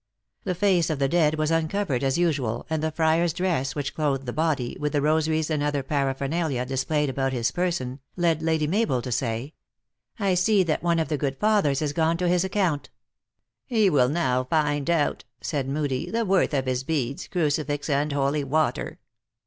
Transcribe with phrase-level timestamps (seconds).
[0.45, 3.93] The face of the dead was uncovered as usual, and the friar s dress which
[3.93, 8.65] clothed the body, with the rosaries and other paraphernalia displayed about his person, led Lady
[8.65, 9.53] Mabel to say,
[10.17, 12.89] "I see that one of the good fathers is gone to his account.""
[13.67, 18.43] He will now find out," said Moodie," the worth of his beads, crucifix and holy
[18.43, 18.97] water."